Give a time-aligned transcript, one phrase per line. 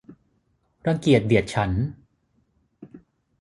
[0.87, 1.85] รังเกียจเดียดฉันท์